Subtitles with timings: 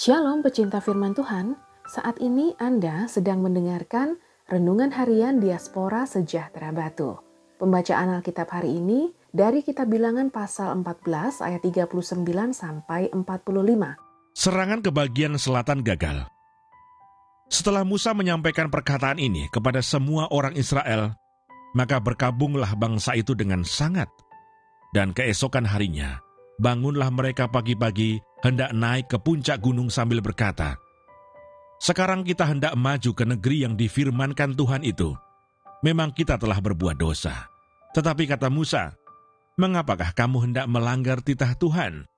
[0.00, 4.16] Shalom pecinta firman Tuhan, saat ini Anda sedang mendengarkan
[4.48, 7.20] Renungan Harian Diaspora Sejahtera Batu.
[7.60, 11.92] Pembacaan Alkitab hari ini dari kitab bilangan pasal 14 ayat 39
[12.56, 13.20] sampai 45.
[14.32, 16.24] Serangan ke bagian selatan gagal.
[17.52, 21.12] Setelah Musa menyampaikan perkataan ini kepada semua orang Israel,
[21.76, 24.08] maka berkabunglah bangsa itu dengan sangat.
[24.96, 26.24] Dan keesokan harinya,
[26.56, 30.76] bangunlah mereka pagi-pagi hendak naik ke puncak gunung sambil berkata,
[31.80, 35.16] Sekarang kita hendak maju ke negeri yang difirmankan Tuhan itu.
[35.80, 37.48] Memang kita telah berbuat dosa.
[37.96, 38.92] Tetapi kata Musa,
[39.56, 42.08] Mengapakah kamu hendak melanggar titah Tuhan?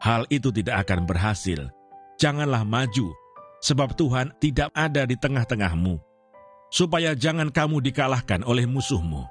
[0.00, 1.68] Hal itu tidak akan berhasil.
[2.16, 3.12] Janganlah maju,
[3.60, 6.00] sebab Tuhan tidak ada di tengah-tengahmu
[6.70, 9.26] supaya jangan kamu dikalahkan oleh musuhmu.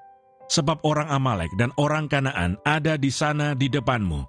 [0.45, 4.21] Sebab orang Amalek dan orang Kanaan ada di sana di depanmu,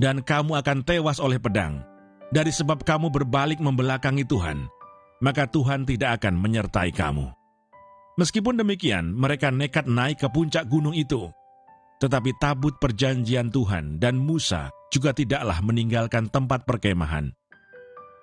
[0.00, 1.84] dan kamu akan tewas oleh pedang.
[2.32, 4.64] Dari sebab kamu berbalik membelakangi Tuhan,
[5.20, 7.28] maka Tuhan tidak akan menyertai kamu.
[8.16, 11.28] Meskipun demikian, mereka nekat naik ke puncak gunung itu.
[12.00, 17.32] Tetapi tabut perjanjian Tuhan dan Musa juga tidaklah meninggalkan tempat perkemahan.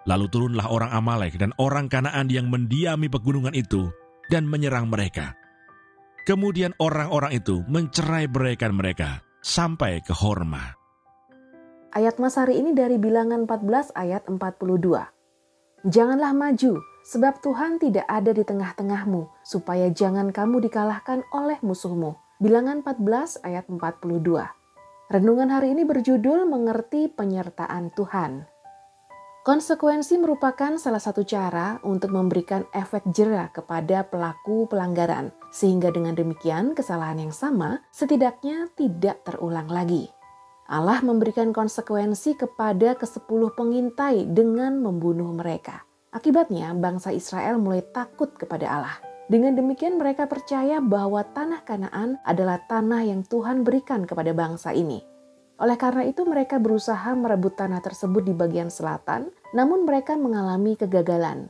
[0.09, 3.93] Lalu turunlah orang Amalek dan orang Kanaan yang mendiami pegunungan itu
[4.29, 5.37] dan menyerang mereka.
[6.23, 10.78] Kemudian orang-orang itu mencerai beraikan mereka sampai ke Horma.
[11.89, 15.09] Ayat Mas hari ini dari bilangan 14 ayat 42.
[15.89, 22.13] Janganlah maju, sebab Tuhan tidak ada di tengah-tengahmu, supaya jangan kamu dikalahkan oleh musuhmu.
[22.37, 24.21] Bilangan 14 ayat 42.
[25.09, 28.45] Renungan hari ini berjudul Mengerti Penyertaan Tuhan.
[29.41, 36.77] Konsekuensi merupakan salah satu cara untuk memberikan efek jerah kepada pelaku pelanggaran, sehingga dengan demikian
[36.77, 40.18] kesalahan yang sama setidaknya tidak terulang lagi.
[40.69, 45.81] Allah memberikan konsekuensi kepada kesepuluh pengintai dengan membunuh mereka.
[46.13, 48.95] Akibatnya bangsa Israel mulai takut kepada Allah.
[49.33, 55.01] Dengan demikian mereka percaya bahwa tanah Kanaan adalah tanah yang Tuhan berikan kepada bangsa ini.
[55.57, 61.49] Oleh karena itu mereka berusaha merebut tanah tersebut di bagian selatan, namun mereka mengalami kegagalan.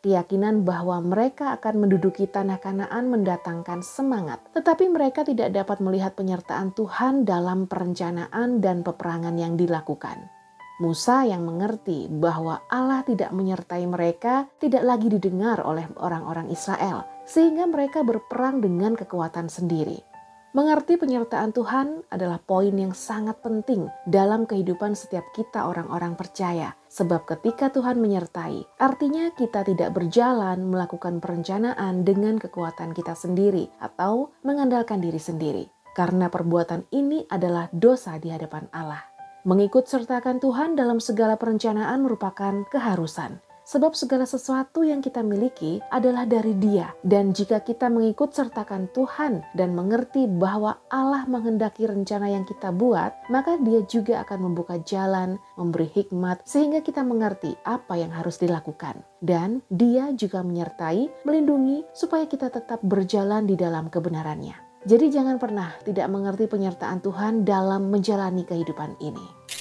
[0.00, 6.72] Keyakinan bahwa mereka akan menduduki tanah Kanaan mendatangkan semangat, tetapi mereka tidak dapat melihat penyertaan
[6.72, 10.32] Tuhan dalam perencanaan dan peperangan yang dilakukan.
[10.80, 17.68] Musa yang mengerti bahwa Allah tidak menyertai mereka tidak lagi didengar oleh orang-orang Israel, sehingga
[17.68, 20.09] mereka berperang dengan kekuatan sendiri.
[20.50, 26.74] Mengerti penyertaan Tuhan adalah poin yang sangat penting dalam kehidupan setiap kita orang-orang percaya.
[26.90, 34.34] Sebab ketika Tuhan menyertai, artinya kita tidak berjalan melakukan perencanaan dengan kekuatan kita sendiri atau
[34.42, 35.70] mengandalkan diri sendiri.
[35.94, 39.06] Karena perbuatan ini adalah dosa di hadapan Allah.
[39.46, 43.38] Mengikut sertakan Tuhan dalam segala perencanaan merupakan keharusan.
[43.70, 49.46] Sebab segala sesuatu yang kita miliki adalah dari Dia, dan jika kita mengikut sertakan Tuhan
[49.54, 55.38] dan mengerti bahwa Allah menghendaki rencana yang kita buat, maka Dia juga akan membuka jalan,
[55.54, 59.06] memberi hikmat, sehingga kita mengerti apa yang harus dilakukan.
[59.22, 64.82] Dan Dia juga menyertai, melindungi, supaya kita tetap berjalan di dalam kebenarannya.
[64.82, 69.59] Jadi, jangan pernah tidak mengerti penyertaan Tuhan dalam menjalani kehidupan ini.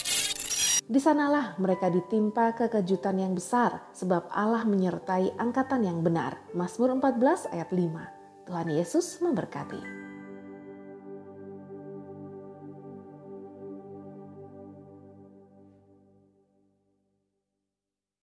[0.89, 6.41] Di sanalah mereka ditimpa kekejutan yang besar sebab Allah menyertai angkatan yang benar.
[6.57, 8.49] Mazmur 14 ayat 5.
[8.49, 9.98] Tuhan Yesus memberkati.